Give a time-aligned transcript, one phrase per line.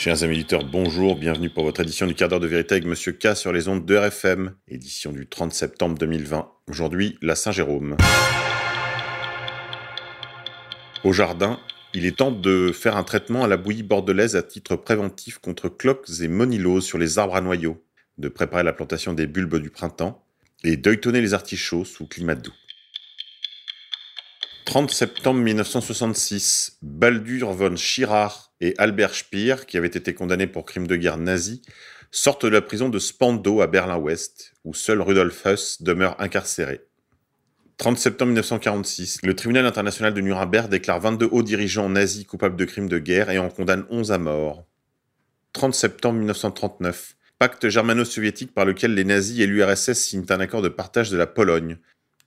[0.00, 3.10] Chers amis éditeurs, bonjour, bienvenue pour votre édition du quart d'heure de vérité avec Monsieur
[3.10, 6.48] K sur les ondes de RFM, édition du 30 septembre 2020.
[6.68, 7.96] Aujourd'hui, la Saint-Jérôme.
[11.02, 11.58] Au jardin,
[11.94, 15.68] il est temps de faire un traitement à la bouillie bordelaise à titre préventif contre
[15.68, 17.82] cloques et moniloses sur les arbres à noyaux,
[18.18, 20.24] de préparer la plantation des bulbes du printemps
[20.62, 22.54] et d'œilletonner les artichauts sous climat doux.
[24.68, 30.86] 30 septembre 1966, Baldur von Schirach et Albert Speer, qui avaient été condamnés pour crimes
[30.86, 31.62] de guerre nazis,
[32.10, 36.82] sortent de la prison de Spandau à Berlin-Ouest, où seul Rudolf Huss demeure incarcéré.
[37.78, 42.66] 30 septembre 1946, le tribunal international de Nuremberg déclare 22 hauts dirigeants nazis coupables de
[42.66, 44.66] crimes de guerre et en condamne 11 à mort.
[45.54, 50.68] 30 septembre 1939, pacte germano-soviétique par lequel les nazis et l'URSS signent un accord de
[50.68, 51.78] partage de la Pologne,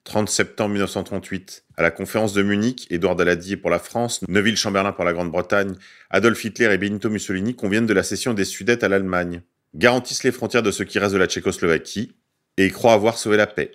[0.04, 4.92] 30 septembre 1938, à la conférence de Munich, Édouard Daladier pour la France, Neville Chamberlain
[4.92, 5.76] pour la Grande-Bretagne,
[6.10, 9.42] Adolf Hitler et Benito Mussolini conviennent de la cession des Sudètes à l'Allemagne,
[9.76, 12.14] garantissent les frontières de ce qui reste de la Tchécoslovaquie
[12.58, 13.72] et croient avoir sauvé la paix.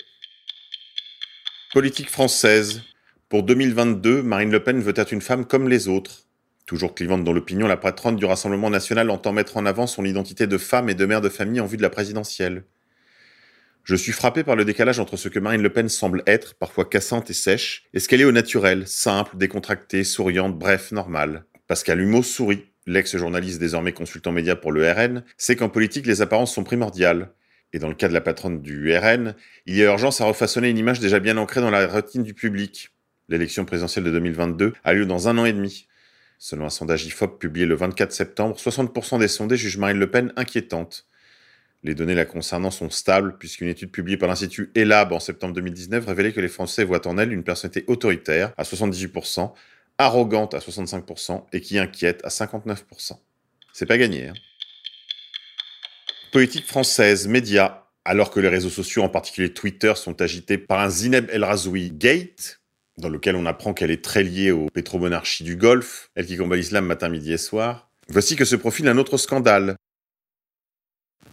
[1.72, 2.82] Politique française.
[3.28, 6.26] Pour 2022, Marine Le Pen veut être une femme comme les autres.
[6.64, 10.48] Toujours clivante dans l'opinion, la patronne du Rassemblement national entend mettre en avant son identité
[10.48, 12.64] de femme et de mère de famille en vue de la présidentielle.
[13.86, 16.86] Je suis frappé par le décalage entre ce que Marine Le Pen semble être, parfois
[16.86, 21.44] cassante et sèche, et ce qu'elle est au naturel, simple, décontractée, souriante, bref, normale.
[21.68, 22.64] Pascal Humeau sourit.
[22.86, 27.30] L'ex-journaliste désormais consultant média pour le RN sait qu'en politique les apparences sont primordiales.
[27.72, 30.68] Et dans le cas de la patronne du RN, il y a urgence à refaçonner
[30.68, 32.90] une image déjà bien ancrée dans la routine du public.
[33.28, 35.86] L'élection présidentielle de 2022 a lieu dans un an et demi.
[36.40, 40.32] Selon un sondage IFOP publié le 24 septembre, 60% des sondés jugent Marine Le Pen
[40.34, 41.06] inquiétante.
[41.82, 46.06] Les données la concernant sont stables, puisqu'une étude publiée par l'Institut ELAB en septembre 2019
[46.06, 49.52] révélait que les Français voient en elle une personnalité autoritaire à 78%,
[49.98, 53.12] arrogante à 65% et qui inquiète à 59%.
[53.72, 54.28] C'est pas gagné.
[54.28, 54.34] Hein.
[56.32, 57.82] Politique française, médias.
[58.04, 61.90] Alors que les réseaux sociaux, en particulier Twitter, sont agités par un Zineb El Razoui
[61.90, 62.60] Gate,
[62.98, 66.56] dans lequel on apprend qu'elle est très liée aux pétromonarchies du Golfe, elle qui combat
[66.56, 69.76] l'islam matin, midi et soir, voici que se profile un autre scandale,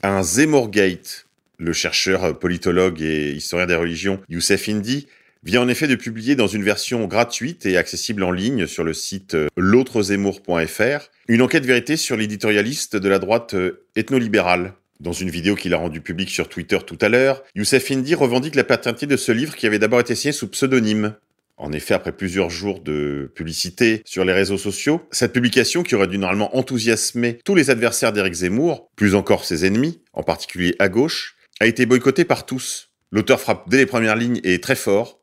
[0.03, 1.25] un Zemmourgate.
[1.57, 5.07] Le chercheur politologue et historien des religions Youssef Indy
[5.43, 8.93] vient en effet de publier dans une version gratuite et accessible en ligne sur le
[8.93, 14.73] site euh, l'autrezemmour.fr une enquête vérité sur l'éditorialiste de la droite euh, ethnolibérale.
[14.99, 18.55] Dans une vidéo qu'il a rendue publique sur Twitter tout à l'heure, Youssef Indy revendique
[18.55, 21.15] la paternité de ce livre qui avait d'abord été signé sous pseudonyme.
[21.57, 26.07] En effet, après plusieurs jours de publicité sur les réseaux sociaux, cette publication qui aurait
[26.07, 30.89] dû normalement enthousiasmer tous les adversaires d'Éric Zemmour, plus encore ses ennemis, en particulier à
[30.89, 32.89] gauche, a été boycottée par tous.
[33.11, 35.19] L'auteur frappe dès les premières lignes et très fort,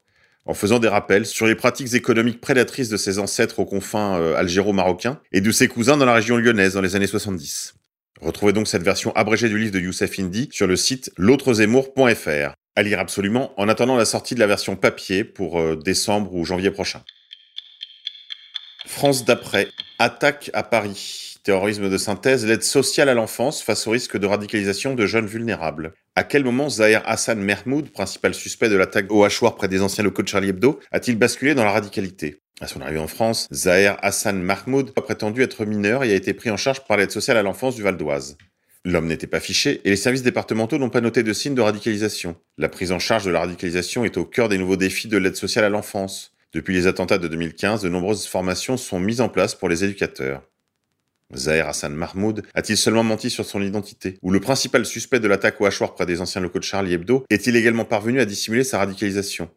[0.47, 4.37] en faisant des rappels sur les pratiques économiques prédatrices de ses ancêtres aux confins euh,
[4.37, 7.75] algéro-marocains et de ses cousins dans la région lyonnaise dans les années 70.
[8.21, 12.83] Retrouvez donc cette version abrégée du livre de Youssef Indy sur le site l'autrezemmour.fr à
[12.83, 16.71] lire absolument en attendant la sortie de la version papier pour euh, décembre ou janvier
[16.71, 17.03] prochain.
[18.87, 19.69] France d'après.
[19.99, 21.37] Attaque à Paris.
[21.43, 25.95] Terrorisme de synthèse, l'aide sociale à l'enfance face au risque de radicalisation de jeunes vulnérables.
[26.17, 30.05] À quel moment Zahir Hassan Mermoud, principal suspect de l'attaque au hachoir près des anciens
[30.05, 32.43] locaux de Charlie Hebdo, a-t-il basculé dans la radicalité?
[32.61, 36.35] À son arrivée en France, Zahir Hassan Mahmoud a prétendu être mineur et a été
[36.35, 38.37] pris en charge par l'aide sociale à l'enfance du Val d'Oise.
[38.85, 42.37] L'homme n'était pas fiché et les services départementaux n'ont pas noté de signes de radicalisation.
[42.57, 45.37] La prise en charge de la radicalisation est au cœur des nouveaux défis de l'aide
[45.37, 46.33] sociale à l'enfance.
[46.55, 50.43] Depuis les attentats de 2015, de nombreuses formations sont mises en place pour les éducateurs.
[51.37, 54.19] Zahir Hassan Mahmoud a-t-il seulement menti sur son identité?
[54.23, 57.25] Ou le principal suspect de l'attaque au hachoir près des anciens locaux de Charlie Hebdo
[57.31, 59.49] est-il également parvenu à dissimuler sa radicalisation?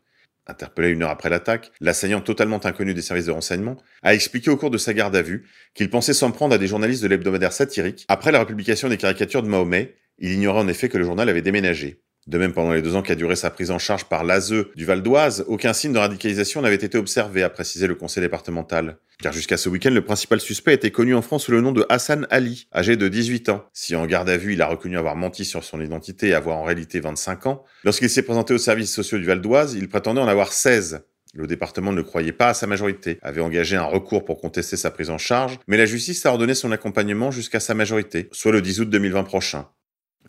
[0.47, 4.57] Interpellé une heure après l'attaque, l'assaillant totalement inconnu des services de renseignement, a expliqué au
[4.57, 7.53] cours de sa garde à vue qu'il pensait s'en prendre à des journalistes de l'hebdomadaire
[7.53, 8.05] satirique.
[8.07, 11.41] Après la republication des caricatures de Mahomet, il ignorait en effet que le journal avait
[11.41, 12.03] déménagé.
[12.25, 14.85] De même, pendant les deux ans qu'a duré sa prise en charge par l'ASE du
[14.85, 18.97] Val d'Oise, aucun signe de radicalisation n'avait été observé, a précisé le conseil départemental.
[19.21, 21.85] Car jusqu'à ce week-end, le principal suspect était connu en France sous le nom de
[21.89, 23.65] Hassan Ali, âgé de 18 ans.
[23.73, 26.57] Si en garde à vue, il a reconnu avoir menti sur son identité et avoir
[26.57, 30.21] en réalité 25 ans, lorsqu'il s'est présenté aux services sociaux du Val d'Oise, il prétendait
[30.21, 31.05] en avoir 16.
[31.35, 34.91] Le département ne croyait pas à sa majorité, avait engagé un recours pour contester sa
[34.91, 38.61] prise en charge, mais la justice a ordonné son accompagnement jusqu'à sa majorité, soit le
[38.61, 39.67] 10 août 2020 prochain.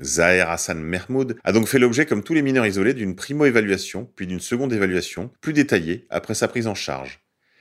[0.03, 4.27] Zahir Hassan Mermoud a donc fait l'objet, comme tous les mineurs isolés, d'une primo-évaluation, puis
[4.27, 7.21] d'une seconde évaluation, plus détaillée, après sa prise en charge.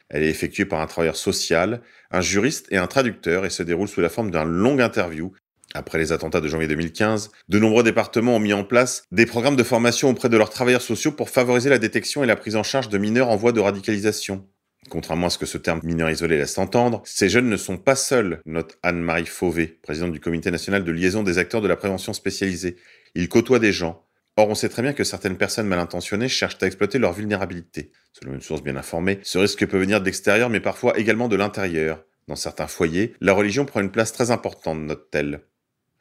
[0.10, 1.82] Elle est effectuée par un travailleur social,
[2.12, 5.34] un juriste et un traducteur et se déroule sous la forme d'un long interview.
[5.74, 9.56] Après les attentats de janvier 2015, de nombreux départements ont mis en place des programmes
[9.56, 12.64] de formation auprès de leurs travailleurs sociaux pour favoriser la détection et la prise en
[12.64, 14.48] charge de mineurs en voie de radicalisation.
[14.90, 17.96] Contrairement à ce que ce terme mineur isolé laisse entendre, ces jeunes ne sont pas
[17.96, 22.14] seuls, note Anne-Marie Fauvé, présidente du comité national de liaison des acteurs de la prévention
[22.14, 22.76] spécialisée.
[23.16, 24.06] Ils côtoient des gens.
[24.36, 27.92] Or, on sait très bien que certaines personnes mal intentionnées cherchent à exploiter leur vulnérabilité.
[28.14, 31.36] Selon une source bien informée, ce risque peut venir de l'extérieur, mais parfois également de
[31.36, 32.04] l'intérieur.
[32.28, 35.42] Dans certains foyers, la religion prend une place très importante, note-t-elle.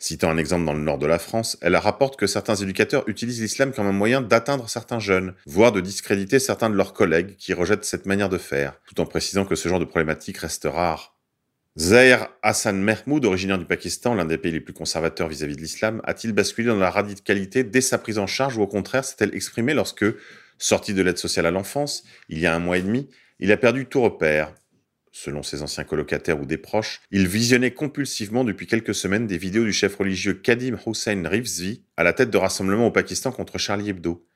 [0.03, 3.41] Citant un exemple dans le nord de la France, elle rapporte que certains éducateurs utilisent
[3.41, 7.53] l'islam comme un moyen d'atteindre certains jeunes, voire de discréditer certains de leurs collègues qui
[7.55, 11.17] rejettent cette manière de faire, tout en précisant que ce genre de problématique reste rare.
[11.79, 16.01] Zahir Hassan Mahmoud, originaire du Pakistan, l'un des pays les plus conservateurs vis-à-vis de l'islam,
[16.03, 19.73] a-t-il basculé dans la radicalité dès sa prise en charge ou au contraire s'est-elle exprimée
[19.73, 20.05] lorsque,
[20.59, 23.09] sorti de l'aide sociale à l'enfance, il y a un mois et demi,
[23.39, 24.53] il a perdu tout repère,
[25.13, 29.65] selon ses anciens colocataires ou des proches, il visionnait compulsivement depuis quelques semaines des vidéos
[29.65, 33.91] du chef religieux Kadim Hussein Rivzi à la tête de rassemblements au Pakistan contre Charlie
[33.91, 34.27] Hebdo.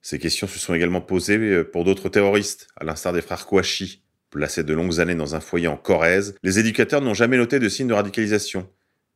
[0.00, 4.02] Ces questions se sont également posées euh, pour d'autres terroristes, à l'instar des frères Kouachi.
[4.30, 7.68] Placés de longues années dans un foyer en Corrèze, les éducateurs n'ont jamais noté de
[7.68, 8.68] signes de radicalisation.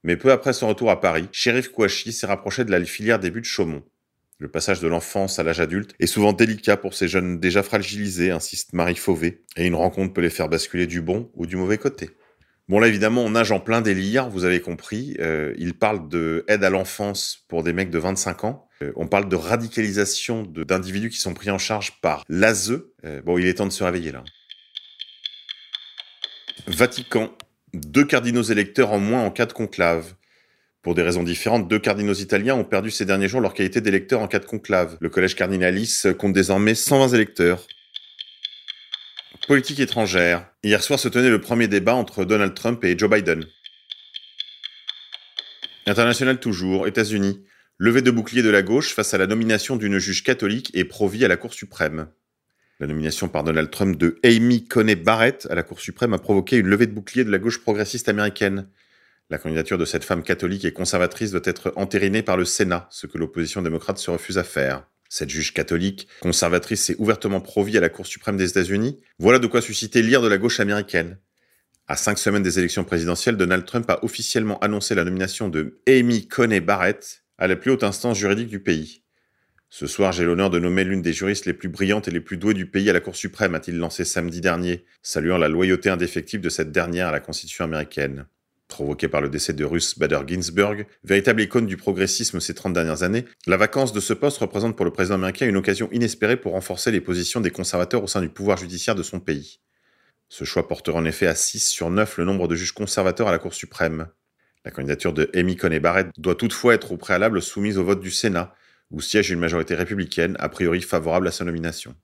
[0.03, 3.31] Mais peu après son retour à Paris, Shérif Kouachi s'est rapproché de la filière des
[3.31, 3.83] de Chaumont.
[4.41, 8.31] Le passage de l'enfance à l'âge adulte est souvent délicat pour ces jeunes déjà fragilisés,
[8.31, 11.77] insiste Marie Fauvé, et une rencontre peut les faire basculer du bon ou du mauvais
[11.77, 12.09] côté.
[12.67, 15.15] Bon là évidemment on nage en plein délire, vous avez compris.
[15.21, 18.67] Euh, il parle de aide à l'enfance pour des mecs de 25 ans.
[18.83, 22.81] Euh, on parle de radicalisation d'individus qui sont pris en charge par l'ASE.
[23.05, 24.25] Euh, bon il est temps de se réveiller là.
[26.67, 27.31] Vatican.
[27.75, 30.15] Deux cardinaux électeurs en moins en cas de conclave.
[30.83, 34.23] Pour des raisons différentes, deux cardinaux italiens ont perdu ces derniers jours leur qualité d'électeurs
[34.23, 34.97] en cas de conclave.
[35.01, 37.67] Le collège cardinalis compte désormais 120 électeurs.
[39.47, 40.47] Politique étrangère.
[40.63, 43.45] Hier soir se tenait le premier débat entre Donald Trump et Joe Biden.
[45.87, 47.45] International toujours, États-Unis.
[47.77, 51.25] Levée de bouclier de la gauche face à la nomination d'une juge catholique et pro-vie
[51.25, 52.09] à la Cour suprême.
[52.79, 56.57] La nomination par Donald Trump de Amy Coney Barrett à la Cour suprême a provoqué
[56.57, 58.69] une levée de bouclier de la gauche progressiste américaine.
[59.31, 63.07] La candidature de cette femme catholique et conservatrice doit être entérinée par le Sénat, ce
[63.07, 64.85] que l'opposition démocrate se refuse à faire.
[65.09, 69.47] Cette juge catholique, conservatrice et ouvertement pro-vie à la Cour suprême des États-Unis, voilà de
[69.47, 71.17] quoi susciter l'ire de la gauche américaine.
[71.87, 76.27] À cinq semaines des élections présidentielles, Donald Trump a officiellement annoncé la nomination de Amy
[76.27, 79.05] Coney Barrett à la plus haute instance juridique du pays.
[79.69, 82.37] Ce soir, j'ai l'honneur de nommer l'une des juristes les plus brillantes et les plus
[82.37, 86.43] douées du pays à la Cour suprême, a-t-il lancé samedi dernier, saluant la loyauté indéfectible
[86.43, 88.27] de cette dernière à la Constitution américaine.
[88.71, 93.03] Provoqué par le décès de Ruth Bader Ginsburg, véritable icône du progressisme ces 30 dernières
[93.03, 96.53] années, la vacance de ce poste représente pour le président américain une occasion inespérée pour
[96.53, 99.59] renforcer les positions des conservateurs au sein du pouvoir judiciaire de son pays.
[100.29, 103.33] Ce choix portera en effet à 6 sur 9 le nombre de juges conservateurs à
[103.33, 104.07] la Cour suprême.
[104.65, 108.13] La candidature de Amy Coney Barrett doit toutefois être au préalable soumise au vote du
[108.13, 108.55] Sénat,
[108.93, 111.97] où siège une majorité républicaine a priori favorable à sa nomination.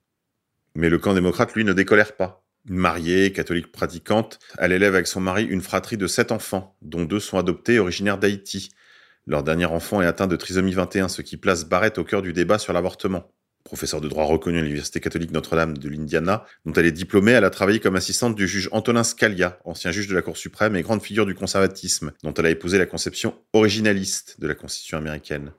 [0.75, 2.46] Mais le camp démocrate, lui, ne décolère pas.
[2.69, 7.19] Mariée, catholique pratiquante, elle élève avec son mari une fratrie de sept enfants, dont deux
[7.19, 8.71] sont adoptés originaires d'Haïti.
[9.25, 12.33] Leur dernier enfant est atteint de trisomie 21, ce qui place Barrett au cœur du
[12.33, 13.31] débat sur l'avortement.
[13.63, 17.43] Professeure de droit reconnue à l'Université catholique Notre-Dame de l'Indiana, dont elle est diplômée, elle
[17.43, 20.81] a travaillé comme assistante du juge Antonin Scalia, ancien juge de la Cour suprême et
[20.81, 25.51] grande figure du conservatisme, dont elle a épousé la conception originaliste de la Constitution américaine.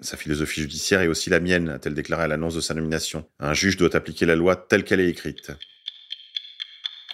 [0.00, 3.24] Sa philosophie judiciaire est aussi la mienne, a-t-elle déclaré à l'annonce de sa nomination.
[3.40, 5.52] Un juge doit appliquer la loi telle qu'elle est écrite.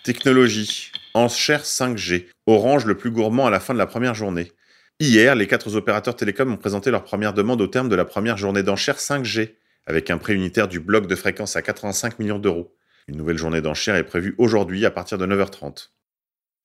[0.05, 0.91] Technologie.
[1.15, 2.27] Enchère 5G.
[2.47, 4.51] Orange le plus gourmand à la fin de la première journée.
[4.99, 8.37] Hier, les quatre opérateurs télécoms ont présenté leur première demande au terme de la première
[8.37, 9.55] journée d'enchère 5G,
[9.87, 12.75] avec un prix unitaire du bloc de fréquence à 85 millions d'euros.
[13.07, 15.91] Une nouvelle journée d'enchère est prévue aujourd'hui à partir de 9h30.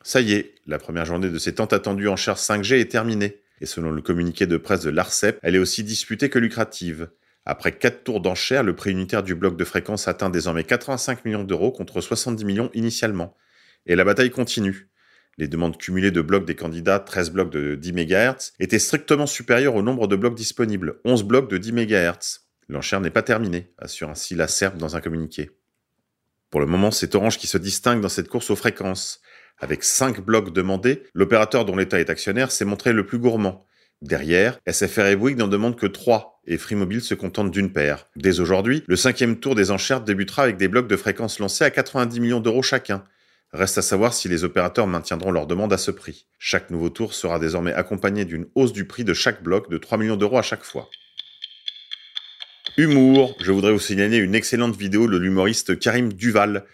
[0.04, 3.42] Ça y est, la première journée de ces tant attendus enchères 5G est terminée.
[3.62, 7.10] Et selon le communiqué de presse de l'ARCEP, elle est aussi disputée que lucrative.
[7.50, 11.46] Après quatre tours d'enchères, le prix unitaire du bloc de fréquence atteint désormais 85 millions
[11.46, 13.38] d'euros contre 70 millions initialement.
[13.86, 14.90] Et la bataille continue.
[15.38, 19.76] Les demandes cumulées de blocs des candidats, 13 blocs de 10 MHz, étaient strictement supérieures
[19.76, 22.42] au nombre de blocs disponibles, 11 blocs de 10 MHz.
[22.68, 25.52] L'enchère n'est pas terminée, assure ainsi la SERP dans un communiqué.
[26.50, 29.22] Pour le moment, c'est Orange qui se distingue dans cette course aux fréquences.
[29.60, 33.66] Avec 5 blocs demandés, l'opérateur dont l'État est actionnaire s'est montré le plus gourmand,
[34.02, 38.08] Derrière, SFR et Bouygues n'en demandent que 3 et Free Mobile se contente d'une paire.
[38.16, 41.72] Dès aujourd'hui, le cinquième tour des enchères débutera avec des blocs de fréquences lancés à
[41.72, 43.04] 90 millions d'euros chacun.
[43.54, 46.28] Reste à savoir si les opérateurs maintiendront leur demande à ce prix.
[46.38, 49.98] Chaque nouveau tour sera désormais accompagné d'une hausse du prix de chaque bloc de 3
[49.98, 50.90] millions d'euros à chaque fois.
[52.78, 56.66] Humour, je voudrais vous signaler une excellente vidéo de l'humoriste Karim Duval.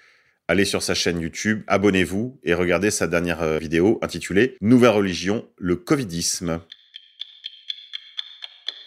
[0.50, 5.48] Allez sur sa chaîne YouTube, abonnez-vous et regardez sa dernière euh, vidéo intitulée Nouvelle religion,
[5.58, 6.60] le Covidisme.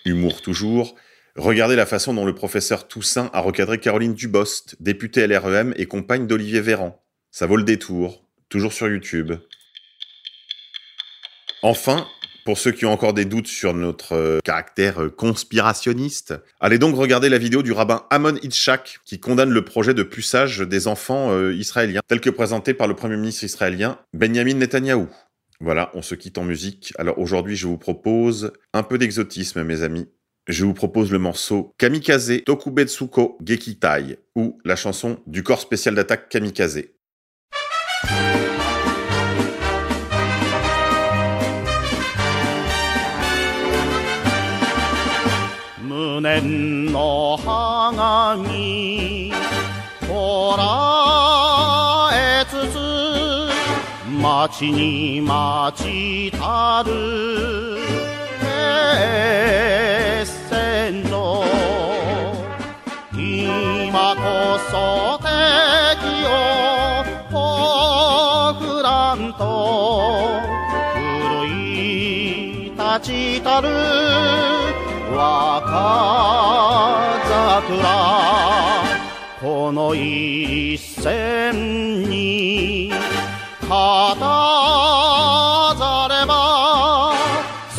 [0.07, 0.95] Humour toujours.
[1.37, 6.27] Regardez la façon dont le professeur Toussaint a recadré Caroline Dubost, députée LREM et compagne
[6.27, 7.03] d'Olivier Véran.
[7.31, 9.33] Ça vaut le détour, toujours sur YouTube.
[11.63, 12.07] Enfin,
[12.47, 16.97] pour ceux qui ont encore des doutes sur notre euh, caractère euh, conspirationniste, allez donc
[16.97, 21.33] regarder la vidéo du rabbin Amon Itchak qui condamne le projet de puçage des enfants
[21.33, 25.09] euh, israéliens tel que présenté par le premier ministre israélien Benjamin Netanyahou.
[25.61, 26.93] Voilà, on se quitte en musique.
[26.99, 30.09] Alors aujourd'hui, je vous propose un peu d'exotisme, mes amis.
[30.49, 36.29] Je vous propose le morceau Kamikaze Tokubetsuko Gekitai ou la chanson du corps spécial d'attaque
[36.29, 36.85] Kamikaze.
[54.27, 56.91] 待ちに待ちたる。
[60.19, 61.45] 決戦の
[63.15, 65.31] 今こそ敵
[66.27, 66.29] を
[67.31, 67.35] ほ
[68.59, 69.45] くらんと
[70.93, 73.69] 古い立ちたる。
[75.15, 75.63] 若
[77.29, 77.79] 桜
[79.41, 82.76] この一戦に
[85.79, 87.15] ざれば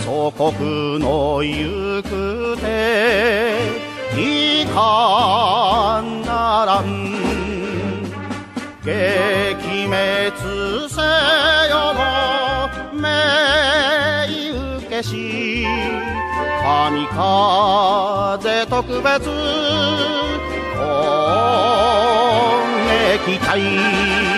[0.03, 2.65] 祖国の行く手
[4.15, 7.07] いかならん。
[8.87, 8.93] 撃
[9.85, 10.31] 滅
[10.89, 11.01] せ
[11.69, 11.99] よの
[12.93, 15.65] 命受けし
[16.63, 19.27] 神風特別
[20.77, 20.87] 攻
[23.25, 24.36] 撃隊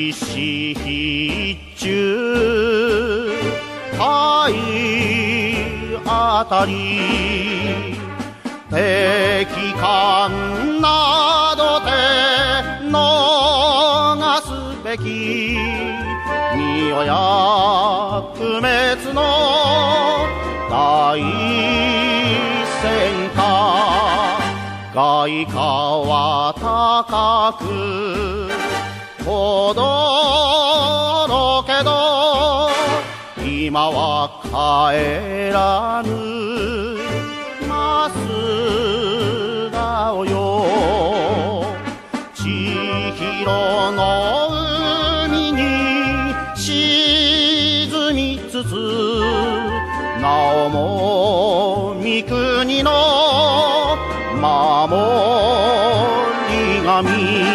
[0.00, 1.86] 必死必中
[3.98, 3.98] 体
[6.02, 6.72] 当たり
[8.70, 11.90] 敵艦などで
[12.88, 12.96] 逃
[14.40, 14.48] す
[14.82, 15.04] べき
[16.56, 17.12] 身をや
[18.34, 19.20] 不滅の
[20.70, 21.20] 大
[22.80, 23.38] 戦か。
[24.92, 28.19] 外貨は高く
[33.70, 34.50] 今は帰
[35.54, 36.10] らぬ。
[37.68, 41.62] ますだおよ
[42.34, 43.46] 千尋
[43.92, 44.48] の
[45.28, 45.62] 海に
[46.56, 48.74] 沈みつつ
[50.20, 50.26] な
[50.66, 52.90] おも三国の
[54.34, 54.98] 守
[56.50, 57.49] り神。